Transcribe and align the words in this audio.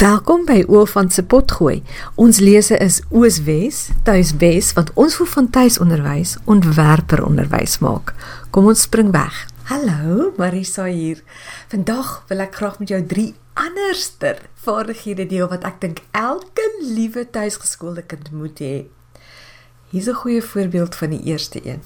Welkom 0.00 0.46
by 0.48 0.62
Oofant 0.72 1.12
se 1.12 1.20
potgooi. 1.28 1.82
Ons 2.16 2.38
lese 2.40 2.72
is 2.80 3.02
Ooswes, 3.12 3.90
Tuiswes 4.06 4.70
wat 4.72 4.88
ons 4.96 5.18
voel 5.18 5.26
van 5.28 5.48
tuisonderwys 5.52 6.38
ontwerper 6.48 7.20
onderwys 7.26 7.74
maak. 7.84 8.14
Kom 8.48 8.70
ons 8.70 8.86
spring 8.86 9.10
weg. 9.12 9.42
Hallo, 9.68 10.30
Marisa 10.38 10.86
hier. 10.88 11.20
Vandag 11.68 12.14
wil 12.30 12.40
ek 12.40 12.56
graag 12.56 12.78
met 12.80 12.94
jou 12.94 13.00
drie 13.10 13.34
anderster 13.60 14.40
vaardighede 14.64 15.26
deel 15.28 15.50
wat 15.52 15.66
ek 15.68 15.76
dink 15.84 16.00
elke 16.16 16.64
liewe 16.80 17.26
tuisgeskoolde 17.28 18.06
kind 18.08 18.30
moet 18.32 18.62
hê. 18.64 18.86
Hier's 19.92 20.08
'n 20.08 20.16
goeie 20.22 20.40
voorbeeld 20.40 20.96
van 20.96 21.10
die 21.10 21.24
eerste 21.28 21.60
een. 21.60 21.82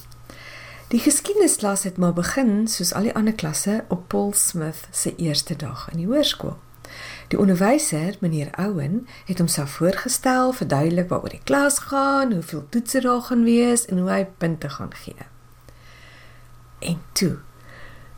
Die 0.94 1.02
geskiedensklas 1.02 1.82
het 1.82 1.98
maar 1.98 2.14
begin 2.14 2.68
soos 2.68 2.94
al 2.94 3.10
die 3.10 3.14
ander 3.14 3.34
klasse 3.34 3.84
op 3.88 4.06
Paul 4.08 4.32
Smith 4.32 4.86
se 4.92 5.16
eerste 5.16 5.56
dag 5.56 5.88
in 5.90 5.98
die 5.98 6.06
hoërskool. 6.06 6.58
Die 7.28 7.38
onderwyser, 7.38 8.16
meneer 8.20 8.50
Owen, 8.58 9.06
het 9.24 9.38
homself 9.38 9.70
voorgestel, 9.70 10.52
verduidelik 10.52 11.08
waaroor 11.08 11.30
die 11.30 11.44
klas 11.44 11.78
gaan, 11.78 12.32
hoeveel 12.32 12.66
toetse 12.68 13.00
daar 13.00 13.22
gaan 13.22 13.44
wees 13.44 13.86
en 13.86 13.98
hoe 13.98 14.10
hy 14.10 14.24
punte 14.38 14.68
gaan 14.68 14.94
gee. 14.94 15.26
En 16.78 17.00
toe, 17.12 17.38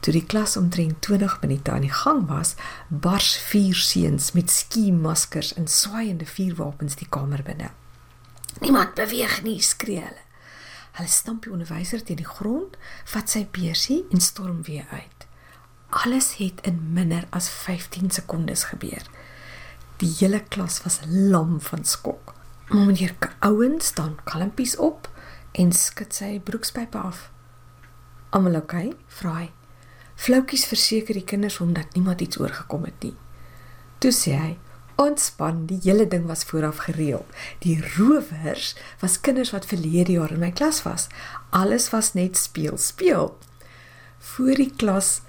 toe 0.00 0.12
die 0.12 0.26
klas 0.26 0.56
omtrent 0.56 1.02
20 1.02 1.40
minute 1.40 1.70
aan 1.70 1.86
die 1.86 1.92
gang 1.92 2.26
was, 2.28 2.54
bars 2.88 3.36
vier 3.38 3.74
seuns 3.74 4.32
met 4.32 4.50
skiemaskers 4.50 5.54
en 5.54 5.68
swaaiende 5.68 6.26
vuurwapens 6.26 6.98
die 6.98 7.08
kamer 7.08 7.42
binne. 7.42 7.70
Niemand 8.60 8.94
beweeg 8.94 9.42
nie, 9.42 9.60
skree 9.62 10.00
hulle. 10.00 10.24
Hulle 10.96 11.12
stamp 11.12 11.44
die 11.44 11.52
onderwyser 11.52 12.02
teen 12.02 12.22
die 12.22 12.28
grond, 12.28 12.76
vat 13.12 13.30
sy 13.30 13.44
beursie 13.52 14.04
en 14.10 14.22
storm 14.24 14.62
weer 14.64 14.86
uit. 14.90 15.25
Alles 15.88 16.36
het 16.36 16.60
in 16.66 16.92
minder 16.92 17.26
as 17.30 17.48
15 17.48 18.10
sekondes 18.10 18.64
gebeur. 18.64 19.02
Die 19.96 20.14
hele 20.18 20.42
klas 20.42 20.82
was 20.82 21.00
lam 21.06 21.60
van 21.60 21.84
skok. 21.84 22.34
Meneer 22.68 23.14
Ouen 23.38 23.80
staan 23.80 24.18
kalmpies 24.24 24.76
op 24.76 25.06
en 25.52 25.72
skud 25.72 26.14
sy 26.14 26.40
broekspype 26.40 26.98
af. 26.98 27.30
"Almal 28.30 28.56
oké?" 28.56 28.76
Okay? 28.76 28.92
vra 29.06 29.34
hy. 29.38 29.50
Floukies 30.14 30.64
verseker 30.66 31.14
die 31.14 31.24
kinders 31.24 31.56
hom 31.56 31.72
dat 31.72 31.94
niemand 31.94 32.20
iets 32.20 32.38
oorgekom 32.38 32.84
het 32.84 33.02
nie. 33.02 33.14
Toe 33.98 34.12
sê 34.12 34.34
hy: 34.36 34.58
"Ontspan, 34.96 35.66
die 35.66 35.80
hele 35.82 36.08
ding 36.08 36.26
was 36.26 36.44
vooraf 36.44 36.76
gereël. 36.76 37.26
Die 37.58 37.80
rowers 37.96 38.74
was 39.00 39.20
kinders 39.20 39.50
wat 39.50 39.66
verlede 39.66 40.12
jaar 40.12 40.32
in 40.32 40.40
my 40.40 40.50
klas 40.50 40.82
was. 40.82 41.06
Alles 41.50 41.90
was 41.90 42.14
net 42.14 42.36
speel, 42.36 42.76
speel." 42.76 43.38
Voor 44.18 44.54
die 44.54 44.72
klas 44.76 45.20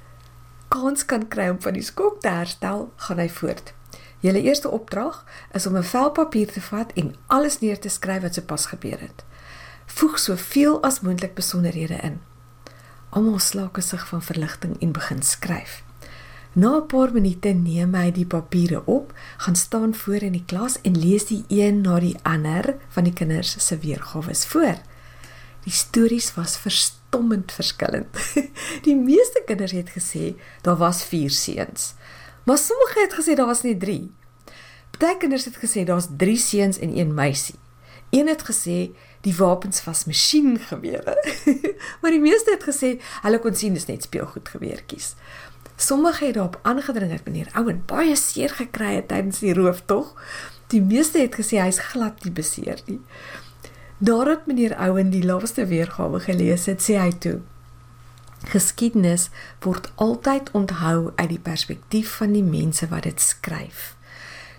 kans 0.68 1.06
kan 1.06 1.28
kry 1.28 1.50
om 1.50 1.62
van 1.62 1.74
die 1.74 1.86
skok 1.86 2.22
te 2.22 2.30
herstel, 2.30 2.92
gaan 2.96 3.20
hy 3.20 3.30
voort. 3.30 3.74
Julle 4.20 4.42
eerste 4.42 4.70
opdrag 4.70 5.26
is 5.54 5.68
om 5.68 5.78
'n 5.78 5.84
vel 5.84 6.12
papier 6.12 6.52
te 6.52 6.62
vat 6.62 6.94
en 6.94 7.16
alles 7.28 7.60
neer 7.60 7.80
te 7.80 7.90
skryf 7.90 8.22
wat 8.22 8.34
sopas 8.34 8.66
gebeur 8.66 9.00
het. 9.00 9.24
Voeg 9.86 10.20
soveel 10.20 10.84
as 10.84 11.00
moontlik 11.00 11.34
besonderhede 11.34 11.96
in. 12.04 12.22
Almal 13.10 13.40
slaak 13.40 13.78
sig 13.82 14.08
van 14.08 14.22
verligting 14.22 14.82
en 14.82 14.92
begin 14.92 15.22
skryf. 15.22 15.84
Na 16.54 16.78
'n 16.78 16.86
paar 16.86 17.14
minute 17.14 17.50
neem 17.50 17.94
hy 17.94 18.12
die 18.12 18.26
papiere 18.26 18.86
op, 18.86 19.14
gaan 19.38 19.56
staan 19.56 19.96
voor 19.96 20.22
in 20.22 20.32
die 20.32 20.46
klas 20.46 20.82
en 20.82 20.98
lees 21.00 21.26
die 21.26 21.44
een 21.48 21.82
na 21.82 22.00
die 22.00 22.18
ander 22.22 22.76
van 22.90 23.04
die 23.04 23.14
kinders 23.14 23.68
se 23.68 23.78
weergawe 23.78 24.36
voor. 24.36 24.78
Die 25.68 25.76
stories 25.76 26.30
was 26.34 26.56
verstommend 26.58 27.52
verskillend. 27.52 28.16
Die 28.88 28.96
meeste 28.96 29.42
kinders 29.46 29.74
het 29.76 29.90
gesê 29.92 30.30
daar 30.64 30.78
was 30.80 31.04
4 31.04 31.30
seuns. 31.30 31.94
Maar 32.48 32.58
sommige 32.58 33.00
het 33.00 33.16
gesê 33.20 33.36
daar 33.36 33.50
was 33.52 33.62
net 33.68 33.80
3. 33.80 34.12
Party 34.98 35.18
kinders 35.18 35.46
het 35.46 35.58
gesê 35.60 35.84
daar's 35.84 36.08
3 36.18 36.38
seuns 36.38 36.80
en 36.80 36.94
1 36.96 37.14
meisie. 37.14 37.56
Een 38.10 38.32
het 38.32 38.46
gesê 38.48 38.96
die 39.28 39.36
wapens 39.36 39.84
was 39.84 40.06
masjiengewere. 40.06 41.18
maar 42.02 42.16
die 42.16 42.24
meeste 42.24 42.56
het 42.56 42.64
gesê 42.64 42.94
hulle 43.26 43.40
kon 43.44 43.56
sien 43.56 43.76
dis 43.76 43.90
net 43.92 44.08
speelgoedgeweertjies. 44.08 45.16
Sommige 45.76 46.26
het 46.26 46.40
daarop 46.40 46.60
aangedring 46.64 47.12
dat 47.12 47.28
meneer 47.28 47.52
Ouen 47.60 47.84
baie 47.86 48.16
seer 48.16 48.56
gekry 48.56 48.96
het 49.02 49.12
tydens 49.12 49.44
die 49.44 49.54
rooftog. 49.54 50.16
Die 50.72 50.82
meeste 50.82 51.20
het 51.20 51.36
gesê 51.36 51.60
hy's 51.60 51.84
glad 51.92 52.24
nie 52.24 52.32
beseer 52.32 52.80
nie. 52.88 53.02
Nadat 53.98 54.46
meneer 54.46 54.76
Ouen 54.78 55.10
die 55.10 55.24
laaste 55.26 55.66
weergawe 55.66 56.20
gelees 56.22 56.68
het, 56.70 56.84
sê 56.86 57.00
hy 57.02 57.12
toe: 57.18 57.40
Geskiedenis 58.46 59.30
word 59.66 59.90
altyd 59.96 60.52
onthou 60.54 61.12
uit 61.16 61.30
die 61.32 61.42
perspektief 61.42 62.12
van 62.20 62.36
die 62.38 62.46
mense 62.46 62.86
wat 62.94 63.08
dit 63.10 63.22
skryf. 63.22 63.96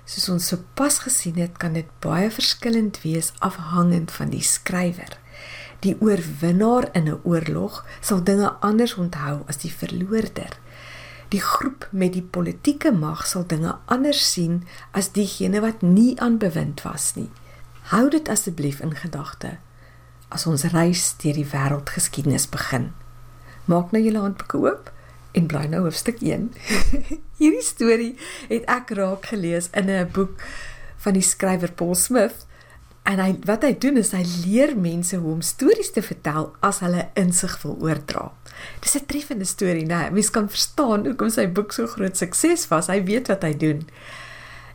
Soos 0.08 0.26
ons 0.34 0.50
sopas 0.50 0.98
gesien 1.04 1.38
het, 1.38 1.54
kan 1.62 1.78
dit 1.78 1.86
baie 2.02 2.32
verskillend 2.34 2.98
wees 3.04 3.30
afhangend 3.38 4.10
van 4.10 4.34
die 4.34 4.42
skrywer. 4.42 5.14
Die 5.86 5.94
oorwinnaar 6.02 6.90
in 6.92 7.06
'n 7.06 7.20
oorlog 7.22 7.84
sal 8.00 8.24
dinge 8.24 8.50
anders 8.60 8.94
onthou 8.94 9.44
as 9.46 9.62
die 9.62 9.72
verloorder. 9.72 10.58
Die 11.28 11.40
groep 11.40 11.88
met 11.92 12.12
die 12.12 12.22
politieke 12.22 12.90
mag 12.92 13.26
sal 13.26 13.46
dinge 13.46 13.76
anders 13.84 14.32
sien 14.32 14.64
as 14.90 15.12
diegene 15.12 15.60
wat 15.60 15.82
nie 15.82 16.20
aan 16.20 16.38
bewind 16.38 16.82
was 16.82 17.14
nie. 17.14 17.30
Hou 17.88 18.10
dit 18.12 18.28
asseblief 18.28 18.82
in 18.84 18.92
gedagte 18.92 19.54
as 20.28 20.42
ons 20.44 20.66
reis 20.74 21.06
deur 21.22 21.38
die 21.38 21.46
wêreldgeskiedenis 21.48 22.44
begin. 22.52 22.90
Maak 23.64 23.94
nou 23.94 24.02
julle 24.04 24.20
handboeke 24.20 24.58
oop 24.60 24.90
en 25.38 25.46
bly 25.48 25.62
nou 25.72 25.86
hoofstuk 25.86 26.20
1. 26.20 26.50
Hierdie 27.40 27.64
storie 27.64 28.10
het 28.50 28.68
ek 28.68 28.92
raak 28.98 29.30
gelees 29.30 29.70
in 29.72 29.88
'n 29.88 30.04
boek 30.12 30.36
van 31.00 31.16
die 31.16 31.24
skrywer 31.24 31.72
Paul 31.72 31.96
Smith 31.96 32.44
en 33.08 33.24
hy 33.24 33.30
wat 33.48 33.64
hy 33.64 33.72
doen 33.72 33.96
is 33.96 34.12
hy 34.12 34.24
leer 34.44 34.76
mense 34.76 35.16
hoe 35.16 35.32
om 35.38 35.40
stories 35.40 35.92
te 35.96 36.04
vertel 36.04 36.52
as 36.60 36.84
hulle 36.84 37.08
insig 37.16 37.56
wil 37.64 37.80
oordra. 37.80 38.28
Dis 38.84 39.00
'n 39.00 39.08
treffende 39.08 39.48
storie, 39.48 39.86
né? 39.86 40.10
Mens 40.12 40.30
kan 40.30 40.48
verstaan 40.48 41.08
hoekom 41.08 41.30
sy 41.30 41.48
boek 41.48 41.72
so 41.72 41.86
groot 41.86 42.16
sukses 42.16 42.68
was. 42.68 42.92
Hy 42.92 43.00
weet 43.04 43.28
wat 43.28 43.42
hy 43.42 43.56
doen. 43.56 43.88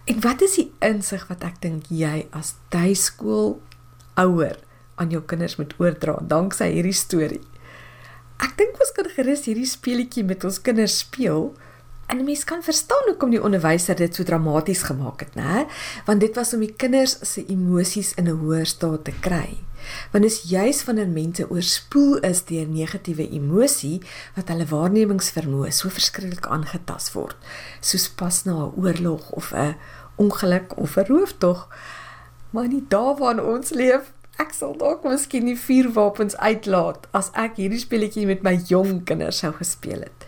En 0.06 0.20
wat 0.20 0.42
is 0.44 0.58
die 0.60 0.68
insig 0.84 1.24
wat 1.30 1.46
ek 1.48 1.62
dink 1.64 1.88
jy 1.88 2.26
as 2.36 2.56
tuiskool 2.74 3.56
ouer 4.20 4.58
aan 5.00 5.14
jou 5.14 5.22
kinders 5.24 5.56
moet 5.60 5.72
oordra 5.80 6.18
danksy 6.20 6.68
hierdie 6.74 6.98
storie? 6.98 7.44
Ek 8.44 8.58
dink 8.60 8.80
ons 8.84 8.92
kan 8.98 9.08
gerus 9.16 9.46
hierdie 9.48 9.70
speletjie 9.70 10.26
met 10.28 10.44
ons 10.44 10.60
kinders 10.60 10.98
speel. 11.06 11.54
En 12.12 12.20
mens 12.28 12.44
kan 12.44 12.66
verstaan 12.66 13.08
hoekom 13.08 13.32
die 13.32 13.42
onderwyser 13.42 13.96
dit 13.96 14.16
so 14.16 14.28
dramaties 14.28 14.84
gemaak 14.90 15.24
het, 15.24 15.38
né? 15.40 15.64
Want 16.06 16.20
dit 16.20 16.36
was 16.36 16.52
om 16.54 16.66
die 16.66 16.74
kinders 16.76 17.16
se 17.24 17.46
emosies 17.48 18.12
in 18.20 18.28
'n 18.28 18.40
hoër 18.44 18.68
staat 18.68 19.06
te 19.08 19.16
kry 19.24 19.64
want 20.12 20.26
is 20.26 20.42
juis 20.50 20.84
wanneer 20.86 21.08
mense 21.08 21.50
oorspoel 21.50 22.18
is 22.20 22.44
deur 22.46 22.68
negatiewe 22.68 23.30
emosie 23.30 24.02
wat 24.36 24.48
hulle 24.54 24.66
waarnemingsvermoë 24.66 25.72
so 25.72 25.90
verskriklik 25.90 26.48
aangetast 26.48 27.14
word. 27.14 27.36
Soos 27.82 28.10
pas 28.10 28.44
na 28.46 28.54
'n 28.66 28.74
oorlog 28.78 29.32
of 29.32 29.54
'n 29.54 29.76
ongeluk 30.16 30.78
of 30.78 30.98
'n 30.98 31.06
rooftog. 31.08 31.68
Maar 32.50 32.68
nie 32.68 32.86
daar 32.88 33.16
waar 33.18 33.44
ons 33.44 33.70
leef 33.70 34.12
ek 34.42 34.54
sal 34.54 34.78
dalk 34.78 35.04
miskien 35.04 35.46
die 35.46 35.58
vuurwapens 35.60 36.36
uitlaat 36.42 37.08
as 37.12 37.30
ek 37.38 37.60
hierdie 37.62 37.82
speletjie 37.82 38.26
met 38.26 38.44
my 38.46 38.56
jong 38.70 39.04
kinders 39.06 39.44
sou 39.44 39.52
gespeel 39.54 40.02
het. 40.08 40.26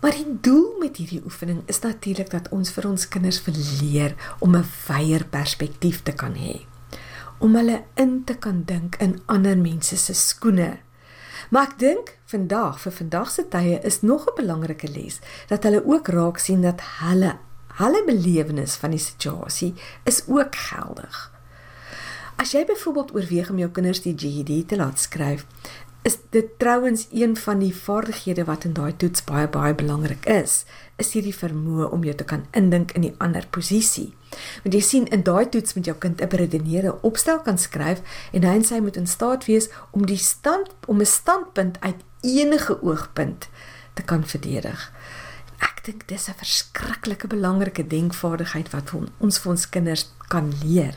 Maar 0.00 0.16
die 0.16 0.38
doel 0.40 0.78
met 0.80 0.96
hierdie 0.96 1.20
oefening 1.24 1.60
is 1.68 1.82
natuurlik 1.84 2.30
dat 2.32 2.48
ons 2.56 2.72
vir 2.72 2.88
ons 2.88 3.08
kinders 3.08 3.40
verleer 3.44 4.16
om 4.40 4.56
'n 4.56 4.66
wyeer 4.88 5.24
perspektief 5.24 6.02
te 6.02 6.12
kan 6.12 6.34
hê 6.34 6.64
om 7.40 7.56
hulle 7.56 7.82
in 8.00 8.20
te 8.24 8.36
kan 8.36 8.62
dink 8.68 8.96
in 9.00 9.18
ander 9.26 9.56
mense 9.58 9.96
se 9.96 10.14
skoene. 10.14 10.78
Maar 11.50 11.70
ek 11.70 11.78
dink 11.80 12.12
vandag 12.30 12.78
vir 12.84 12.92
vandag 12.92 13.30
se 13.32 13.46
tye 13.48 13.80
is 13.82 14.02
nog 14.02 14.28
'n 14.28 14.36
belangrike 14.36 14.88
les 14.88 15.20
dat 15.48 15.64
hulle 15.64 15.82
ook 15.84 16.08
raak 16.08 16.38
sien 16.38 16.62
dat 16.62 16.80
hulle 17.00 17.38
hulle 17.80 18.04
belewenis 18.04 18.74
van 18.76 18.90
die 18.90 19.00
situasie 19.00 19.74
is 20.04 20.22
ook 20.28 20.56
geldig. 20.56 21.32
As 22.36 22.52
jy 22.52 22.64
byvoorbeeld 22.64 23.14
oorweeg 23.14 23.50
om 23.50 23.58
jou 23.58 23.70
kinders 23.70 24.02
die 24.02 24.14
GED 24.16 24.68
te 24.68 24.76
laat 24.76 24.98
skryf, 24.98 25.46
is 26.02 26.16
dit 26.30 26.58
trouens 26.58 27.06
een 27.12 27.36
van 27.36 27.58
die 27.58 27.74
vaardighede 27.76 28.44
wat 28.44 28.64
in 28.64 28.72
daai 28.72 28.96
toets 28.96 29.24
baie 29.24 29.48
baie 29.48 29.74
belangrik 29.74 30.24
is, 30.26 30.64
is 30.96 31.12
hierdie 31.12 31.34
vermoë 31.36 31.90
om 31.92 32.04
jou 32.04 32.14
te 32.16 32.24
kan 32.24 32.46
indink 32.56 32.94
in 32.96 33.04
die 33.04 33.14
ander 33.18 33.44
posisie. 33.50 34.10
Want 34.64 34.76
jy 34.76 34.80
sien 34.84 35.08
in 35.12 35.24
daai 35.26 35.48
toets 35.52 35.74
met 35.76 35.84
jou 35.84 35.96
kind 35.96 36.20
'n 36.20 36.36
redeneerde 36.36 37.02
opstel 37.02 37.40
kan 37.40 37.58
skryf 37.58 38.00
en 38.32 38.44
hy 38.44 38.54
en 38.54 38.64
sy 38.64 38.78
moet 38.78 38.96
in 38.96 39.06
staat 39.06 39.44
wees 39.44 39.68
om 39.90 40.06
die 40.06 40.16
stand 40.16 40.68
om 40.86 41.00
'n 41.00 41.06
standpunt 41.06 41.80
uit 41.80 42.00
enige 42.20 42.82
oogpunt 42.82 43.48
te 43.94 44.02
kan 44.02 44.26
verdedig. 44.26 44.92
Ek 45.58 45.84
dink 45.84 46.08
dis 46.08 46.28
'n 46.28 46.34
verskriklike 46.36 47.26
belangrike 47.26 47.86
denkvaardigheid 47.86 48.70
wat 48.70 48.92
ons 49.18 49.38
vir 49.38 49.50
ons 49.50 49.68
kinders 49.68 50.12
kan 50.28 50.52
leer. 50.64 50.94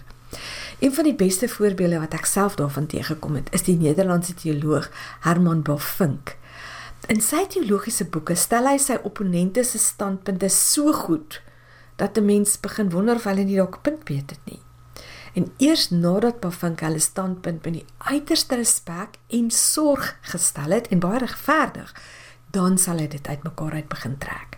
Een 0.79 0.93
van 0.93 1.03
die 1.03 1.15
beste 1.15 1.47
voorbeelde 1.47 1.99
wat 1.99 2.13
ek 2.13 2.25
self 2.25 2.55
daarvan 2.55 2.87
teëgekom 2.87 3.35
het, 3.35 3.49
is 3.53 3.65
die 3.67 3.77
Nederlandse 3.77 4.33
teoloog 4.33 4.89
Herman 5.25 5.61
Bavinck. 5.61 6.37
In 7.11 7.21
sy 7.21 7.45
teologiese 7.51 8.05
boeke 8.07 8.35
stel 8.39 8.67
hy 8.69 8.77
sy 8.79 8.95
opponente 9.03 9.63
se 9.67 9.79
standpunte 9.81 10.49
so 10.49 10.93
goed 10.93 11.41
dat 11.95 12.17
'n 12.17 12.25
mens 12.25 12.59
begin 12.59 12.89
wonder 12.89 13.15
of 13.15 13.23
hulle 13.23 13.43
nie 13.43 13.55
dalk 13.55 13.81
punt 13.81 14.07
weet 14.07 14.27
dit 14.27 14.39
nie. 14.45 14.61
En 15.33 15.51
eers 15.57 15.89
nadat 15.89 16.39
Pafink 16.39 16.79
hulle 16.79 16.99
standpunt 16.99 17.65
met 17.65 17.73
die 17.73 17.85
uiterste 17.97 18.55
respek 18.55 19.17
en 19.27 19.51
sorg 19.51 20.15
gestel 20.21 20.71
het 20.71 20.87
en 20.87 20.99
baie 20.99 21.19
regverdig, 21.19 21.93
dan 22.51 22.77
sal 22.77 22.97
hy 22.97 23.07
dit 23.07 23.27
uitmekaar 23.27 23.73
uit 23.73 23.89
begin 23.89 24.17
trek. 24.17 24.57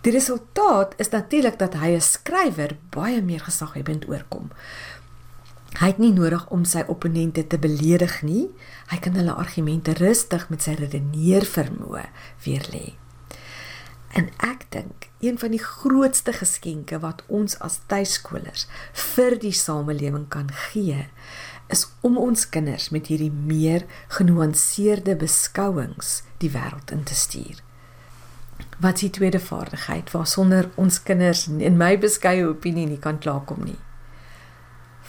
Die 0.00 0.12
resultaat 0.12 0.94
is 1.02 1.10
natuurlik 1.10 1.58
dat 1.58 1.74
hy 1.74 1.96
'n 1.96 2.00
skrywer 2.00 2.76
baie 2.90 3.22
meer 3.22 3.40
gesaghebend 3.40 4.08
oorkom. 4.08 4.50
Hy 5.76 5.90
het 5.92 5.98
nie 6.00 6.12
nodig 6.16 6.46
om 6.54 6.62
sy 6.64 6.86
opponente 6.88 7.42
te 7.46 7.58
beledig 7.60 8.22
nie. 8.24 8.46
Hy 8.88 8.96
kan 9.04 9.16
hulle 9.18 9.34
argumente 9.36 9.92
rustig 9.98 10.46
met 10.48 10.64
sy 10.64 10.72
redeneer 10.78 11.44
vermoë 11.44 12.06
weer 12.46 12.64
lê. 12.72 12.86
En 14.16 14.30
ek 14.40 14.64
dink 14.72 15.10
een 15.20 15.36
van 15.38 15.52
die 15.52 15.60
grootste 15.60 16.32
geskenke 16.32 17.02
wat 17.02 17.20
ons 17.28 17.58
as 17.60 17.82
tuiskolers 17.90 18.64
vir 19.12 19.36
die 19.42 19.52
samelewing 19.52 20.24
kan 20.32 20.48
gee, 20.70 21.10
is 21.68 21.84
om 22.00 22.16
ons 22.16 22.46
kinders 22.48 22.88
met 22.94 23.10
hierdie 23.12 23.32
meer 23.32 23.84
genuanceerde 24.16 25.18
beskouings 25.20 26.22
die 26.40 26.52
wêreld 26.56 26.94
in 26.94 27.04
te 27.04 27.14
stuur. 27.14 27.60
Wat 28.80 28.96
is 28.96 29.08
die 29.08 29.14
tweede 29.18 29.40
vaardigheid 29.40 30.08
waarsonder 30.14 30.70
ons 30.80 31.02
kinders 31.04 31.44
in 31.48 31.76
my 31.76 31.96
beskeie 32.00 32.46
opinie 32.48 32.86
nie 32.88 33.02
kan 33.02 33.20
klaarkom 33.20 33.66
nie? 33.68 33.80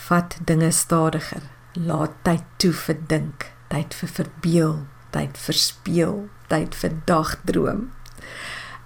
Vat 0.07 0.37
dinge 0.45 0.71
stadiger. 0.71 1.41
Laat 1.73 2.13
tyd 2.23 2.43
toe 2.63 2.69
vir 2.71 2.95
dink, 3.11 3.45
tyd 3.67 3.95
vir 3.99 4.11
verbeel, 4.15 4.77
tyd 5.11 5.39
vir 5.43 5.57
speel, 5.59 6.21
tyd 6.47 6.77
vir 6.79 6.93
dagdroom. 7.09 7.81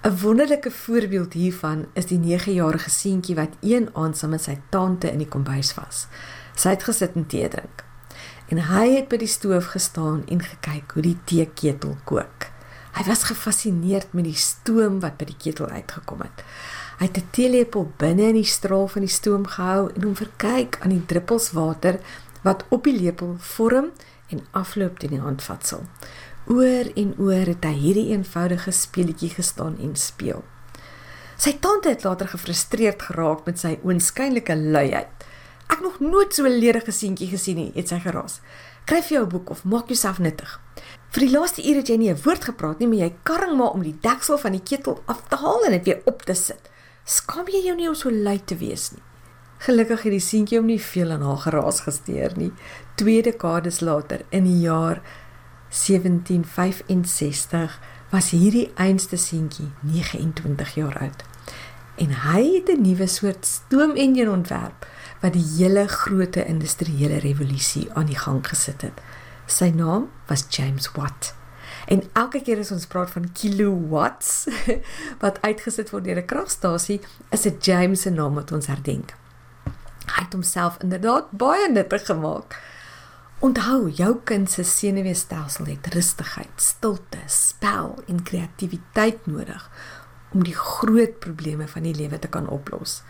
'n 0.02 0.16
Wonderlike 0.22 0.70
voorbeeld 0.70 1.36
hiervan 1.38 1.86
is 1.94 2.10
die 2.10 2.18
9-jarige 2.18 2.90
seentjie 2.90 3.36
wat 3.38 3.54
een 3.60 3.86
aand 3.94 4.18
saam 4.18 4.34
met 4.34 4.42
sy 4.42 4.56
tante 4.74 5.12
in 5.12 5.22
die 5.22 5.28
kombuis 5.28 5.70
was. 5.78 6.08
Sy 6.58 6.74
het 6.74 6.82
gesit 6.90 7.14
en 7.14 7.26
tee 7.26 7.48
drink. 7.48 7.84
En 8.50 8.58
hy 8.58 8.88
het 8.96 9.08
by 9.08 9.22
die 9.22 9.30
stoof 9.30 9.70
gestaan 9.78 10.24
en 10.26 10.42
gekyk 10.42 10.90
hoe 10.96 11.06
die 11.06 11.18
teeketel 11.24 12.00
kook. 12.04 12.50
Hy 12.98 13.06
was 13.06 13.28
gefassineerd 13.30 14.10
met 14.12 14.26
die 14.26 14.34
stoom 14.34 14.98
wat 15.00 15.22
by 15.22 15.30
die 15.30 15.38
ketel 15.38 15.70
uitgekom 15.70 16.26
het. 16.26 16.42
Hy 17.02 17.08
het 17.08 17.18
'n 17.18 17.30
teelepel 17.30 17.92
binne 17.98 18.22
in 18.22 18.34
die 18.34 18.44
straal 18.44 18.86
van 18.88 19.02
die 19.02 19.10
stoom 19.10 19.46
gehou 19.46 19.90
en 19.94 20.02
hom 20.02 20.14
verkyk 20.14 20.78
aan 20.80 20.90
die 20.94 21.06
druppels 21.06 21.50
water 21.50 21.98
wat 22.42 22.64
op 22.68 22.84
die 22.84 23.00
lepel 23.00 23.34
vorm 23.38 23.90
en 24.28 24.46
afloop 24.50 24.98
teen 24.98 25.10
die 25.10 25.20
handvatsel. 25.20 25.82
Oor 26.46 26.86
en 26.94 27.14
oor 27.18 27.46
het 27.50 27.64
hy 27.64 27.72
hierdie 27.74 28.08
eenvoudige 28.14 28.70
speletjie 28.70 29.30
gestaan 29.30 29.76
en 29.80 29.96
speel. 29.96 30.44
Sy 31.36 31.56
tante 31.58 31.88
het 31.88 32.04
later 32.04 32.28
gefrustreerd 32.28 33.02
geraak 33.02 33.46
met 33.46 33.58
sy 33.58 33.78
oënskynlike 33.82 34.56
luiheid. 34.56 35.10
Ek 35.66 35.80
nog 35.80 35.98
nooit 36.00 36.34
so 36.34 36.44
'n 36.44 36.58
ledige 36.58 36.92
seentjie 36.92 37.28
gesien 37.28 37.56
nie, 37.56 37.72
het 37.74 37.88
sy 37.88 37.98
geraas. 37.98 38.40
Kryf 38.84 39.08
jou 39.08 39.24
'n 39.24 39.28
boek 39.28 39.50
of 39.50 39.64
maak 39.64 39.86
jouself 39.86 40.18
nuttig. 40.18 40.60
Vir 41.10 41.20
die 41.20 41.38
laaste 41.38 41.68
uur 41.68 41.76
het 41.76 41.88
jy 41.88 41.96
nie 41.96 42.12
'n 42.12 42.22
woord 42.22 42.44
gepraat 42.44 42.78
nie, 42.78 42.88
maar 42.88 42.98
jy 42.98 43.14
karring 43.22 43.56
maar 43.56 43.72
om 43.72 43.82
die 43.82 43.98
deksel 44.00 44.38
van 44.38 44.52
die 44.52 44.62
ketel 44.62 45.02
af 45.06 45.22
te 45.28 45.36
haal 45.36 45.64
en 45.64 45.70
dit 45.70 45.84
weer 45.84 46.02
op 46.04 46.22
te 46.22 46.34
sit. 46.34 46.70
Skaam 47.04 47.48
jy 47.50 47.66
jou 47.66 47.76
nie 47.76 47.88
om 47.90 47.94
so 47.98 48.10
lui 48.10 48.38
te 48.38 48.56
wees 48.56 48.92
nie? 48.92 49.02
Gelukkig 49.62 50.02
het 50.06 50.12
die 50.14 50.22
seentjie 50.22 50.58
hom 50.58 50.66
nie 50.70 50.80
veel 50.82 51.10
aan 51.14 51.22
haar 51.22 51.40
geraas 51.44 51.80
gesteer 51.86 52.32
nie. 52.38 52.52
Twee 52.98 53.22
dekades 53.22 53.80
later, 53.80 54.24
in 54.30 54.44
die 54.46 54.60
jaar 54.62 55.02
1765 55.70 57.80
was 58.10 58.30
hierdie 58.34 58.72
einste 58.74 59.16
seentjie 59.16 59.70
29 59.86 60.74
jaar 60.74 60.98
oud. 61.06 61.22
En 61.98 62.10
hy 62.26 62.42
het 62.54 62.68
'n 62.70 62.82
nuwe 62.82 63.06
soort 63.06 63.46
stoomenjin 63.46 64.30
ontwerp 64.30 64.86
wat 65.20 65.32
die 65.32 65.46
hele 65.56 65.88
groot 65.88 66.36
industriële 66.36 67.18
revolusie 67.18 67.90
aan 67.94 68.06
die 68.06 68.18
gang 68.18 68.48
gesit 68.48 68.82
het. 68.82 69.00
Sy 69.46 69.72
naam 69.74 70.10
was 70.26 70.46
James 70.48 70.90
Watt. 70.92 71.34
En 71.86 72.02
elke 72.12 72.42
keer 72.42 72.58
as 72.58 72.70
ons 72.70 72.86
praat 72.86 73.10
van 73.10 73.32
kilowatts 73.32 74.46
wat 75.24 75.40
uitgesit 75.42 75.90
word 75.90 76.04
deur 76.04 76.20
'n 76.22 76.26
kragstasie, 76.26 77.00
is 77.30 77.42
dit 77.42 77.64
James 77.64 78.00
se 78.00 78.10
naam 78.10 78.34
wat 78.34 78.52
ons 78.52 78.66
herdenk. 78.66 79.14
Hy 80.06 80.22
het 80.22 80.32
homself 80.32 80.76
inderdaad 80.82 81.30
baie 81.30 81.70
nuttig 81.70 82.06
gemaak. 82.06 82.60
Onthou, 83.42 83.90
jou 83.90 84.16
kind 84.24 84.50
se 84.50 84.62
senuweestelsel 84.62 85.66
het 85.66 85.86
rustigheid, 85.94 86.52
stilte, 86.56 87.18
spel 87.26 87.98
en 88.06 88.22
kreatiwiteit 88.22 89.26
nodig 89.26 89.70
om 90.32 90.44
die 90.46 90.54
groot 90.54 91.18
probleme 91.18 91.66
van 91.68 91.82
die 91.82 91.94
lewe 91.94 92.18
te 92.18 92.28
kan 92.28 92.48
oplos. 92.48 93.02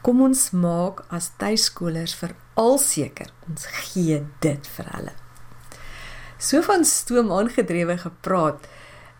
Kom 0.00 0.22
ons 0.22 0.50
maak 0.50 1.04
as 1.10 1.30
tuiskolers 1.36 2.14
vir 2.14 2.34
alseker 2.54 3.30
ons 3.48 3.66
gee 3.66 4.22
dit 4.40 4.66
vir 4.76 4.90
hulle. 4.96 5.14
So 6.38 6.60
van 6.62 6.84
stoom 6.84 7.32
aangedrewe 7.32 7.98
gepraat. 7.98 8.66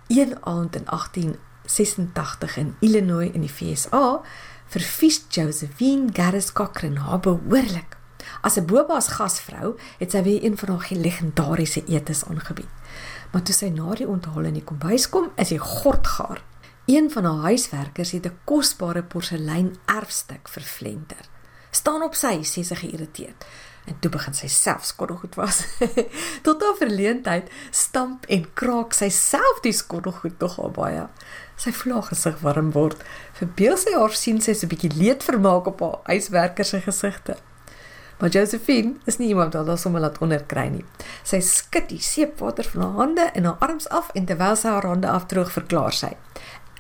Een 0.06 0.36
aand 0.40 0.76
in 0.76 0.84
1886 0.84 2.56
in 2.56 2.76
Illinois 2.80 3.30
in 3.32 3.40
die 3.40 3.52
VSA 3.52 4.20
verfies 4.66 5.24
Josephine 5.28 6.08
Garris 6.12 6.52
Cochrane 6.52 7.00
haar 7.00 7.20
behoorlik 7.20 7.96
As 8.40 8.56
'n 8.56 8.66
boba's 8.66 9.08
gasvrou 9.08 9.78
het 9.98 10.10
sy 10.10 10.22
weer 10.22 10.44
een 10.44 10.58
van 10.58 10.68
haar 10.68 10.86
legendariese 10.90 11.84
etes 11.84 12.24
aangebied. 12.24 12.72
Maar 13.32 13.42
toe 13.42 13.54
sy 13.54 13.68
na 13.68 13.94
die 13.94 14.08
onthaal 14.08 14.44
in 14.44 14.54
die 14.54 14.64
kombuis 14.64 15.08
kom, 15.08 15.30
is 15.36 15.50
hy 15.50 15.58
gordgaar. 15.58 16.42
Een 16.86 17.10
van 17.10 17.24
haar 17.24 17.42
huiswerkers 17.50 18.10
het 18.10 18.26
'n 18.26 18.38
kosbare 18.44 19.02
porselein 19.02 19.76
erfstuk 19.84 20.48
vervlenter. 20.48 21.24
"Staan 21.70 22.02
op 22.02 22.14
sy," 22.14 22.42
sê 22.42 22.62
sy 22.62 22.74
geïrriteerd. 22.74 23.44
En 23.86 23.98
toe 24.02 24.10
begin 24.10 24.34
sy 24.34 24.48
self 24.50 24.84
skottelgoed 24.84 25.36
was. 25.38 25.62
Tot 26.46 26.62
haar 26.62 26.78
verleentheid 26.80 27.50
stamp 27.70 28.26
en 28.26 28.46
kraak 28.58 28.94
sy 28.98 29.08
self 29.14 29.60
die 29.62 29.74
skottelgoed 29.76 30.38
tog 30.42 30.56
al 30.62 30.72
baie. 30.74 31.04
Sy 31.56 31.72
vla 31.72 32.02
gesig 32.08 32.40
warm 32.42 32.72
word. 32.74 33.02
Verbeel 33.38 33.78
sy 33.78 33.94
haar 33.94 34.14
sien 34.18 34.40
sy 34.42 34.54
so 34.54 34.66
'n 34.66 34.72
bietjie 34.74 34.90
leed 34.98 35.22
vermaak 35.22 35.70
op 35.70 35.84
haar 35.86 36.00
huiswerkers 36.10 36.74
se 36.74 36.80
gesigte. 36.82 37.36
Maar 38.18 38.32
Josephine 38.32 38.96
is 39.04 39.18
nie 39.18 39.28
iemand 39.28 39.54
wat 39.54 39.80
sommer 39.80 40.00
laat 40.00 40.18
onderkry 40.18 40.68
nie. 40.68 40.84
Sy 41.22 41.40
skud 41.40 41.88
die 41.88 42.00
seepwater 42.00 42.64
van 42.64 42.82
haar 42.82 42.96
hande 42.96 43.30
en 43.34 43.44
haar 43.44 43.60
arms 43.60 43.88
af 43.88 44.10
en 44.14 44.26
terwyl 44.26 44.56
sy 44.56 44.68
haar 44.68 44.88
hande 44.88 45.08
afdroog, 45.08 45.52
verklaar 45.52 45.92
sy: 45.92 46.16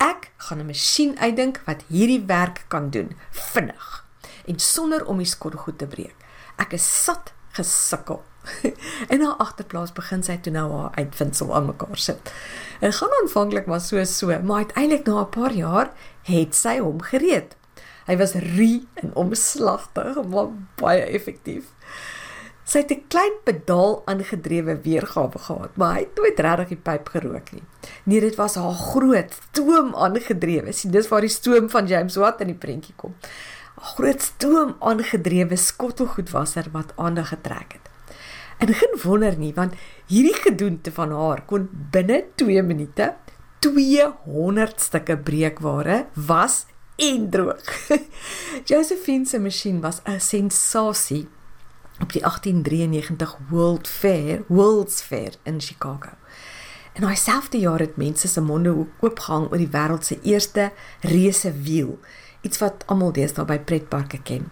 "Ek 0.00 0.32
gaan 0.36 0.58
'n 0.58 0.66
masjien 0.66 1.18
uitdink 1.18 1.60
wat 1.66 1.84
hierdie 1.88 2.24
werk 2.26 2.64
kan 2.68 2.90
doen, 2.90 3.14
vinnig 3.30 4.06
en 4.46 4.58
sonder 4.58 5.06
om 5.06 5.18
die 5.18 5.26
skottelgoed 5.26 5.78
te 5.78 5.86
breek. 5.86 6.25
Ek 6.56 6.72
is 6.72 7.04
sat 7.04 7.32
gesukkel." 7.56 8.22
en 9.12 9.20
haar 9.20 9.38
agterplaas 9.42 9.92
begin 9.92 10.22
sy 10.22 10.36
toe 10.42 10.52
nou 10.54 10.66
haar 10.72 10.92
uitvindsel 10.94 11.54
aan 11.54 11.66
mekaar 11.66 11.98
sit. 11.98 12.32
En 12.80 12.92
gaan 12.92 13.14
aanvanklik 13.22 13.66
maar 13.66 13.80
so 13.80 14.04
so, 14.04 14.30
maar 14.42 14.66
uiteindelik 14.66 15.06
na 15.06 15.20
'n 15.20 15.30
paar 15.30 15.52
jaar 15.52 15.90
het 16.22 16.54
sy 16.54 16.78
hom 16.78 17.00
gereed. 17.02 17.56
Hy 18.06 18.16
was 18.16 18.34
rie 18.34 18.86
en 18.94 19.14
omslagtig, 19.14 20.22
maar 20.30 20.52
baie 20.78 21.02
effektief. 21.02 21.72
Sy 22.66 22.78
het 22.82 22.90
'n 22.90 23.06
klein 23.08 23.34
pedaal 23.44 24.02
aangedrewe 24.06 24.80
weergawe 24.82 25.38
gehad, 25.38 25.76
maar 25.76 25.94
hy 25.94 26.00
het 26.00 26.16
nooit 26.16 26.38
regtig 26.38 26.68
die 26.68 26.82
pyp 26.82 27.08
gerook 27.08 27.52
nie. 27.52 27.62
Nee, 28.04 28.20
dit 28.20 28.34
was 28.34 28.54
haar 28.54 28.74
groot 28.74 29.32
stoom 29.32 29.94
aangedrewe. 29.94 30.72
Sien, 30.72 30.90
dis 30.90 31.08
waar 31.08 31.20
die 31.20 31.28
stoom 31.30 31.70
van 31.70 31.86
James 31.86 32.16
Watt 32.16 32.40
in 32.40 32.46
die 32.46 32.58
prentjie 32.58 32.94
kom. 32.96 33.14
Groot 33.86 34.22
stoom 34.22 34.74
aangedrewe 34.82 35.56
skottelgoedwasser 35.56 36.66
wat 36.74 36.92
aandag 36.96 37.28
getrek 37.28 37.76
het. 37.76 37.90
En 38.58 38.72
geen 38.74 38.98
wonder 39.02 39.36
nie, 39.38 39.52
want 39.54 39.74
hierdie 40.10 40.34
gedoente 40.34 40.92
van 40.92 41.12
haar 41.12 41.44
kon 41.46 41.68
binne 41.92 42.24
2 42.34 42.62
minute 42.66 43.12
200 43.62 44.80
stukke 44.80 45.18
breekware 45.18 46.06
was 46.14 46.64
en 46.96 47.30
droog. 47.30 47.88
Josephine 48.68 49.26
se 49.26 49.38
masjien 49.38 49.80
was 49.80 50.00
'n 50.04 50.20
sensasie 50.20 51.28
op 52.02 52.12
die 52.12 52.22
1893 52.22 53.38
World 53.50 53.88
Fair, 53.88 54.42
World's 54.48 55.02
Fair 55.02 55.34
in 55.42 55.60
Chicago. 55.60 56.10
En 56.92 57.04
hy 57.04 57.14
selfde 57.14 57.58
jaar 57.58 57.78
het 57.78 57.96
mense 57.96 58.28
se 58.28 58.40
monde 58.40 58.72
oopgehang 59.00 59.50
oor 59.50 59.60
die 59.60 59.72
wêreld 59.72 60.04
se 60.04 60.18
eerste 60.22 60.70
reuse 61.00 61.52
wiel, 61.52 61.98
iets 62.46 62.62
wat 62.62 62.86
almal 62.92 63.12
deesdae 63.16 63.46
by 63.48 63.58
pretparke 63.66 64.22
ken. 64.22 64.46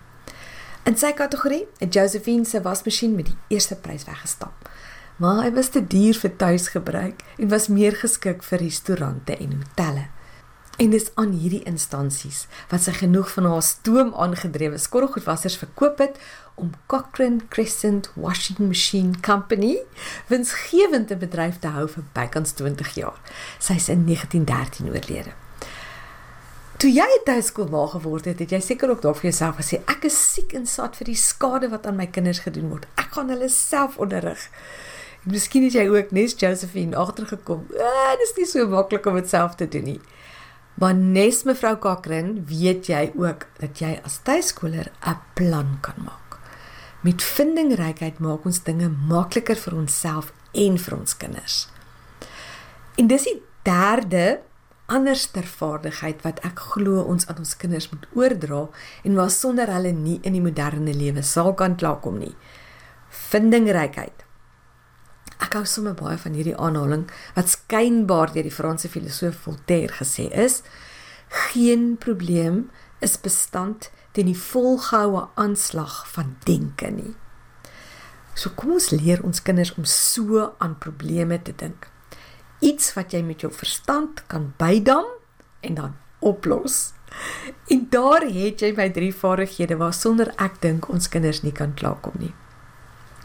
In 0.85 0.99
sy 1.01 1.15
kategorie 1.17 1.63
het 1.81 1.95
Josephine 1.97 2.45
se 2.45 2.61
wasmasjien 2.61 3.15
met 3.17 3.31
die 3.31 3.57
eerste 3.57 3.79
prys 3.81 4.05
weggestap. 4.05 4.69
Maar 5.23 5.45
hy 5.45 5.53
was 5.55 5.71
te 5.73 5.81
duur 5.81 6.19
vir 6.19 6.35
tuisgebruik 6.37 7.23
en 7.39 7.49
was 7.49 7.71
meer 7.73 7.95
geskik 7.97 8.43
vir 8.45 8.61
restaurante 8.61 9.37
en 9.37 9.55
hotelle. 9.63 10.09
En 10.77 10.91
dis 10.91 11.07
aan 11.15 11.31
hierdie 11.39 11.63
instansies 11.71 12.49
wat 12.73 12.83
sy 12.83 12.97
genoeg 12.97 13.31
van 13.37 13.47
haar 13.47 13.63
stoom 13.63 14.11
aangedrewe 14.27 14.81
skorrelgoedwassers 14.83 15.57
verkoop 15.61 16.03
het 16.03 16.19
om 16.61 16.75
Cochrane 16.91 17.47
Crescent 17.49 18.11
Washing 18.19 18.59
Machine 18.59 19.21
Company 19.23 19.79
winsgewend 20.29 21.09
te 21.09 21.17
bedryf 21.17 21.63
te 21.63 21.71
hou 21.79 21.87
vir 21.95 22.05
bykans 22.19 22.59
20 22.59 22.93
jaar. 22.99 23.23
Sy 23.63 23.79
is 23.79 23.89
in 23.89 24.05
1913 24.11 24.91
oorlede. 24.91 25.39
Toe 26.85 26.91
jy 26.93 27.07
tuiskool 27.25 27.71
ma 27.73 27.87
geword 27.89 28.27
het, 28.29 28.43
het 28.45 28.51
jy 28.53 28.59
seker 28.61 28.91
ook 28.93 28.99
daar 29.01 29.15
vir 29.17 29.31
jouself 29.31 29.55
gesê 29.57 29.79
ek 29.89 30.03
is 30.05 30.19
siek 30.21 30.51
en 30.59 30.67
sat 30.69 30.99
vir 31.01 31.09
die 31.09 31.17
skade 31.17 31.71
wat 31.73 31.87
aan 31.89 31.97
my 31.97 32.05
kinders 32.13 32.43
gedoen 32.45 32.67
word. 32.69 32.85
Ek 33.01 33.15
gaan 33.17 33.33
hulle 33.33 33.49
self 33.49 33.97
onderrig. 34.05 34.43
Miskien 35.25 35.65
het 35.65 35.79
jy 35.79 35.87
ook 35.89 36.13
nes 36.13 36.37
Josephine 36.37 37.01
agtergekom. 37.01 37.65
Ah, 37.73 38.13
dit 38.21 38.27
is 38.27 38.37
nie 38.37 38.51
so 38.53 38.69
maklik 38.69 39.09
om 39.09 39.17
dit 39.17 39.33
self 39.33 39.57
te 39.57 39.65
doen 39.65 39.89
nie. 39.95 39.97
Maar 40.77 40.93
nes 41.01 41.41
mevrou 41.49 41.73
Kakrin, 41.81 42.37
weet 42.53 42.93
jy 42.93 43.07
ook 43.17 43.49
dat 43.65 43.81
jy 43.81 43.97
as 44.05 44.21
tuiskooler 44.29 44.93
'n 45.09 45.17
plan 45.41 45.79
kan 45.81 46.05
maak. 46.05 46.37
Met 47.01 47.23
vindingrykheid 47.23 48.21
maak 48.21 48.45
ons 48.45 48.61
dinge 48.61 48.93
makliker 48.93 49.57
vir 49.57 49.75
onsself 49.75 50.35
en 50.53 50.77
vir 50.77 50.99
ons 50.99 51.17
kinders. 51.17 51.69
En 53.01 53.07
dis 53.07 53.25
die 53.25 53.41
derde 53.63 54.41
anderster 54.87 55.47
vaardigheid 55.49 56.21
wat 56.27 56.43
ek 56.45 56.61
glo 56.75 57.05
ons 57.09 57.27
aan 57.29 57.41
ons 57.41 57.57
kinders 57.57 57.89
moet 57.93 58.05
oordra 58.19 58.67
en 59.05 59.17
waar 59.17 59.33
sonder 59.33 59.71
hulle 59.73 59.95
nie 59.97 60.19
in 60.23 60.37
die 60.37 60.45
moderne 60.45 60.93
lewe 60.93 61.25
sal 61.25 61.55
kan 61.57 61.77
klaarkom 61.81 62.19
nie. 62.21 62.35
Vindingrykheid. 63.31 64.25
Ek 65.41 65.57
hou 65.57 65.65
sommer 65.69 65.97
baie 65.97 66.19
van 66.21 66.37
hierdie 66.37 66.57
aanhaling 66.57 67.07
wat 67.37 67.53
skynbaar 67.55 68.35
deur 68.35 68.47
die 68.47 68.55
Franse 68.55 68.91
filosoof 68.93 69.41
Voltaire 69.47 69.93
gesê 70.01 70.29
is: 70.31 70.63
Geen 71.51 71.97
probleem 72.01 72.69
is 73.01 73.17
bestand 73.21 73.91
teen 74.13 74.31
die 74.31 74.39
volgehoue 74.39 75.27
aanslag 75.41 76.05
van 76.13 76.37
denke 76.47 76.91
nie. 76.93 77.15
So 78.35 78.51
kom 78.59 78.77
ons 78.77 78.91
leer 78.91 79.23
ons 79.25 79.43
kinders 79.43 79.75
om 79.79 79.87
so 79.89 80.53
aan 80.59 80.79
probleme 80.79 81.41
te 81.43 81.55
dink. 81.57 81.89
Iets 82.65 82.95
wat 82.97 83.13
jy 83.13 83.21
met 83.23 83.45
jou 83.45 83.53
verstand 83.53 84.23
kan 84.33 84.53
bydam 84.57 85.05
en 85.61 85.75
dan 85.75 85.97
oplos. 86.25 86.95
En 87.69 87.87
daar 87.93 88.25
het 88.25 88.65
jy 88.65 88.73
my 88.77 88.89
drie 88.91 89.13
vaardighede 89.15 89.77
waarsonder 89.81 90.33
ek 90.41 90.57
dink 90.65 90.89
ons 90.89 91.09
kinders 91.13 91.43
nie 91.45 91.53
kan 91.53 91.75
klaarkom 91.77 92.17
nie. 92.19 92.33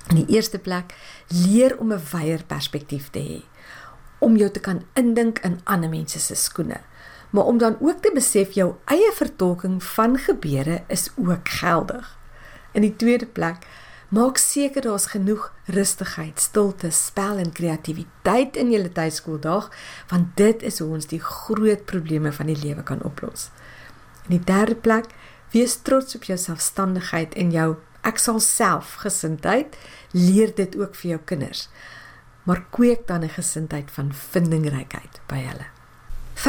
In 0.09 0.23
die 0.23 0.35
eerste 0.35 0.59
plek, 0.59 0.95
leer 1.29 1.77
om 1.79 1.93
'n 1.93 2.01
wyeer 2.11 2.43
perspektief 2.43 3.09
te 3.09 3.19
hê, 3.19 3.41
om 4.19 4.35
jou 4.35 4.49
te 4.51 4.59
kan 4.59 4.83
indink 4.93 5.39
in 5.39 5.61
ander 5.63 5.89
mense 5.89 6.19
se 6.19 6.35
skoene, 6.35 6.81
maar 7.29 7.45
om 7.45 7.57
dan 7.57 7.77
ook 7.79 8.01
te 8.01 8.11
besef 8.13 8.51
jou 8.51 8.75
eie 8.85 9.11
vertolking 9.13 9.83
van 9.83 10.17
gebeure 10.17 10.83
is 10.87 11.11
ook 11.15 11.49
geldig. 11.49 12.17
In 12.71 12.81
die 12.81 12.95
tweede 12.95 13.25
plek, 13.25 13.65
maak 14.09 14.37
seker 14.37 14.81
daar's 14.81 15.05
genoeg 15.13 15.51
rustigheid, 15.65 16.39
stilte, 16.39 16.91
spel 16.91 17.37
en 17.37 17.51
kreatiwiteit 17.51 18.57
in 18.57 18.71
jou 18.73 18.83
tuiskooldag, 18.89 19.69
want 20.09 20.35
dit 20.37 20.63
is 20.65 20.79
hoe 20.79 20.89
ons 20.97 21.09
die 21.11 21.21
groot 21.21 21.85
probleme 21.85 22.31
van 22.33 22.49
die 22.49 22.57
lewe 22.57 22.83
kan 22.83 23.03
oplos. 23.05 23.49
In 24.27 24.37
die 24.37 24.45
derde 24.45 24.75
plek, 24.75 25.13
wees 25.53 25.77
trots 25.85 26.15
op 26.15 26.25
jou 26.29 26.37
selfstandigheid 26.37 27.33
en 27.37 27.53
jou 27.53 27.69
ek 28.05 28.21
sal 28.21 28.39
self 28.39 28.97
gesindheid 29.03 29.77
leer 30.11 30.53
dit 30.55 30.77
ook 30.79 30.95
vir 30.95 31.15
jou 31.15 31.19
kinders. 31.33 31.67
Maar 32.43 32.65
kweek 32.69 33.07
dan 33.07 33.23
'n 33.23 33.29
gesindheid 33.29 33.91
van 33.91 34.13
vindingrykheid 34.13 35.21
by 35.27 35.41
hulle. 35.45 35.78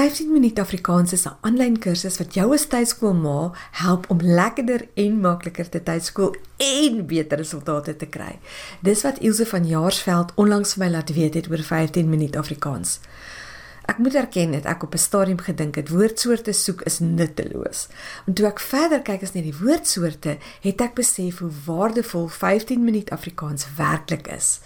15 0.01 0.33
minute 0.33 0.61
Afrikaans 0.61 1.13
is 1.13 1.27
'n 1.27 1.37
aanlyn 1.41 1.79
kursus 1.79 2.19
wat 2.19 2.35
jou 2.35 2.53
as 2.53 2.67
tuiskoolma 2.67 3.53
help 3.71 4.05
om 4.11 4.21
lekkerder 4.21 4.89
en 4.95 5.21
makliker 5.21 5.69
te 5.69 5.83
tuiskool 5.83 6.37
en 6.57 7.07
beter 7.07 7.39
resultate 7.39 7.97
te 7.97 8.07
kry. 8.07 8.39
Dis 8.81 9.03
wat 9.03 9.19
Ilse 9.19 9.47
van 9.47 9.67
Jaarsveld 9.67 10.33
onlangs 10.35 10.73
vir 10.73 10.85
my 10.85 10.91
laat 10.91 11.13
weet 11.13 11.35
het 11.35 11.51
oor 11.51 11.63
15 11.63 12.09
minute 12.09 12.39
Afrikaans. 12.39 13.01
Ek 13.85 13.99
moet 13.99 14.15
erken 14.15 14.53
dat 14.53 14.65
ek 14.65 14.83
op 14.83 14.95
'n 14.95 14.99
stadium 14.99 15.39
gedink 15.39 15.75
het 15.75 15.89
woordsoorte 15.89 16.53
soek 16.53 16.83
is 16.83 16.99
nutteloos. 16.99 17.89
En 18.27 18.33
toe 18.33 18.47
ek 18.47 18.61
verder 18.61 19.03
kyk 19.03 19.23
as 19.23 19.33
net 19.33 19.45
die 19.45 19.59
woordsoorte, 19.61 20.39
het 20.61 20.81
ek 20.81 20.95
besef 20.95 21.39
hoe 21.39 21.51
waardevol 21.67 22.29
15 22.29 22.85
minuut 22.85 23.11
Afrikaans 23.11 23.67
werklik 23.77 24.29
is. 24.29 24.61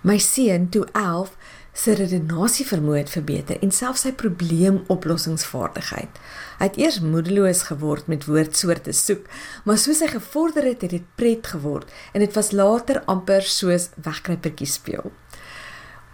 My 0.00 0.18
seun, 0.18 0.68
toe 0.68 0.86
11, 0.92 1.36
sy 1.72 1.94
redenasie 1.96 2.66
vermoë 2.68 2.98
het 2.98 3.10
verbeter 3.14 3.56
en 3.64 3.72
selfs 3.72 4.04
sy 4.04 4.12
probleemoplossingsvaardigheid. 4.20 6.18
Hy 6.58 6.68
het 6.68 6.76
eers 6.80 7.00
moedeloos 7.00 7.62
geword 7.70 8.10
met 8.12 8.26
woordsoorte 8.28 8.92
soek, 8.92 9.24
maar 9.64 9.80
soos 9.80 10.02
hy 10.04 10.10
gevorder 10.12 10.68
het, 10.68 10.84
het 10.84 10.92
dit 10.98 11.06
pret 11.16 11.46
geword 11.54 11.88
en 12.12 12.20
dit 12.20 12.36
was 12.36 12.52
later 12.52 13.02
amper 13.08 13.42
soos 13.48 13.88
wegkruipertjie 14.04 14.68
speel. 14.68 15.12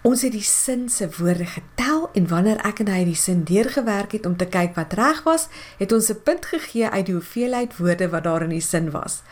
Ons 0.07 0.23
het 0.23 0.33
die 0.33 0.47
sin 0.47 0.87
se 0.89 1.09
woorde 1.19 1.45
getel 1.51 2.07
en 2.15 2.29
wanneer 2.31 2.63
ek 2.65 2.85
en 2.85 2.91
hy 2.95 3.03
die 3.09 3.19
sin 3.19 3.43
deurgewerk 3.45 4.15
het 4.15 4.29
om 4.31 4.37
te 4.39 4.47
kyk 4.47 4.77
wat 4.79 4.95
reg 4.95 5.25
was, 5.27 5.49
het 5.81 5.93
ons 5.93 6.11
'n 6.11 6.23
punt 6.23 6.47
gegee 6.47 6.89
uit 6.89 7.07
die 7.07 7.15
hoeveelheid 7.15 7.77
woorde 7.77 8.09
wat 8.09 8.25
daar 8.25 8.43
in 8.43 8.55
die 8.55 8.63
sin 8.63 8.91
was. 8.91 9.23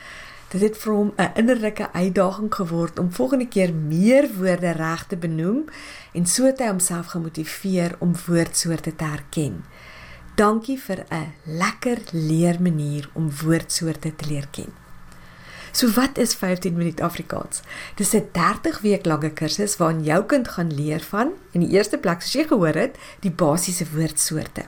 Dit 0.49 0.61
het 0.61 0.76
vir 0.79 0.93
hom 0.93 1.12
'n 1.17 1.31
innerlike 1.35 1.93
uitdaging 1.93 2.55
geword 2.55 2.99
om 2.99 3.12
volgende 3.12 3.49
keer 3.49 3.75
meer 3.75 4.29
woorde 4.38 4.71
reg 4.71 5.07
te 5.07 5.17
benoem 5.17 5.65
en 6.12 6.26
so 6.26 6.45
het 6.45 6.59
hy 6.59 6.67
homself 6.67 7.07
gemotiveer 7.07 7.97
om 7.99 8.15
woordsoorte 8.26 8.97
te 8.97 9.05
herken. 9.05 9.65
Dankie 10.35 10.79
vir 10.79 11.05
'n 11.11 11.33
lekker 11.45 11.99
leermanier 12.12 13.09
om 13.12 13.31
woordsoorte 13.43 14.17
te 14.17 14.26
leer 14.29 14.47
ken. 14.50 14.73
So 15.73 15.91
wat 15.93 16.19
is 16.19 16.35
15 16.35 16.73
minuut 16.73 17.00
Afrikaans? 17.00 17.61
Dis 17.95 18.15
'n 18.15 18.29
30 18.33 18.81
week 18.81 19.07
lange 19.07 19.31
kursus 19.31 19.76
waarin 19.76 20.03
jou 20.03 20.25
kind 20.25 20.49
gaan 20.49 20.75
leer 20.75 21.00
van 21.00 21.33
in 21.50 21.61
die 21.61 21.71
eerste 21.71 21.99
plek 21.99 22.23
soos 22.23 22.33
jy 22.33 22.47
gehoor 22.47 22.75
het, 22.75 22.97
die 23.21 23.31
basiese 23.31 23.87
woordsoorte. 23.93 24.62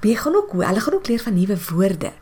Maar 0.00 0.10
jy 0.10 0.16
gaan 0.16 0.34
ook 0.34 0.52
hulle 0.52 0.80
gaan 0.80 0.94
ook 0.94 1.08
leer 1.08 1.20
van 1.20 1.34
nuwe 1.34 1.58
woorde. 1.70 2.12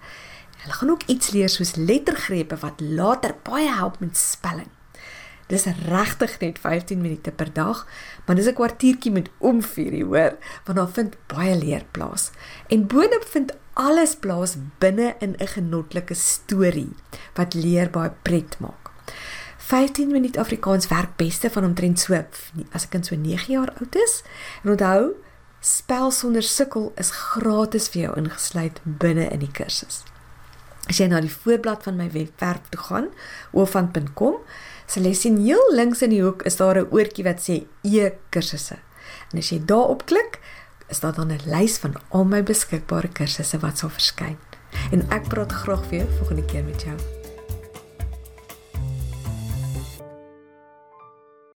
Hulle 0.63 0.75
gaan 0.75 0.91
ook 0.91 1.03
iets 1.11 1.31
leer 1.31 1.49
soos 1.49 1.75
lettergrepe 1.75 2.57
wat 2.63 2.81
later 2.81 3.35
baie 3.43 3.69
help 3.69 3.99
met 4.01 4.17
spelling. 4.17 4.71
Dis 5.51 5.65
regtig 5.65 6.39
net 6.41 6.59
15 6.59 7.01
minute 7.03 7.31
per 7.31 7.51
dag, 7.53 7.87
maar 8.25 8.37
dis 8.37 8.47
'n 8.47 8.55
kwartiertjie 8.55 9.13
met 9.13 9.31
omvuur, 9.39 10.05
hoor, 10.05 10.37
want 10.65 10.79
daar 10.79 10.93
vind 10.93 11.17
baie 11.27 11.57
leer 11.59 11.85
plaas. 11.91 12.31
En 12.69 12.87
boonop 12.87 13.25
vind 13.31 13.53
alles 13.73 14.17
plaas 14.17 14.57
binne 14.79 15.15
in 15.19 15.35
'n 15.39 15.47
genotlike 15.47 16.15
storie 16.15 16.95
wat 17.35 17.55
leer 17.55 17.91
baie 17.91 18.13
pret 18.23 18.59
maak. 18.59 18.91
15 19.57 20.11
minuut 20.11 20.37
Afrikaans 20.37 20.89
werk 20.89 21.17
beste 21.17 21.51
van 21.51 21.65
omtrent 21.65 22.01
so 22.01 22.25
as 22.73 22.85
'n 22.85 22.89
kind 22.89 23.07
so 23.07 23.17
9 23.17 23.53
jaar 23.53 23.73
oud 23.81 23.95
is. 23.95 24.23
En 24.63 24.71
onthou, 24.71 25.13
spel 25.61 26.11
sonder 26.11 26.43
sukkel 26.43 26.93
is 26.97 27.11
gratis 27.11 27.89
vir 27.89 28.03
jou 28.03 28.17
ingesluit 28.17 28.81
binne 28.85 29.29
in 29.29 29.39
die 29.39 29.53
kursus. 29.53 30.03
As 30.91 30.99
jy 30.99 31.07
na 31.07 31.21
die 31.21 31.31
voorblad 31.31 31.83
van 31.83 31.97
my 31.97 32.09
webwerf 32.11 32.69
toe 32.71 32.81
gaan, 32.81 33.09
oofant.com, 33.53 34.41
sal 34.87 35.07
jy 35.07 35.15
sien 35.15 35.39
heel 35.41 35.63
links 35.75 36.03
in 36.03 36.11
die 36.11 36.23
hoek 36.23 36.43
is 36.43 36.57
daar 36.57 36.79
'n 36.79 36.91
oortjie 36.91 37.25
wat 37.25 37.41
sê 37.41 37.67
e-kursusse. 37.83 38.79
En 39.33 39.39
as 39.39 39.51
jy 39.51 39.63
daarop 39.65 40.07
klik, 40.07 40.41
is 40.89 41.01
daar 41.01 41.15
dan 41.15 41.33
'n 41.33 41.41
lys 41.47 41.79
van 41.79 41.95
al 42.11 42.25
my 42.25 42.43
beskikbare 42.43 43.09
kursusse 43.09 43.59
wat 43.59 43.79
sal 43.79 43.91
verskyn. 43.91 44.39
En 44.91 45.11
ek 45.11 45.29
praat 45.29 45.53
graag 45.53 45.89
weer 45.89 46.07
volgende 46.19 46.45
keer 46.45 46.65
met 46.65 46.83
jou. 46.83 47.12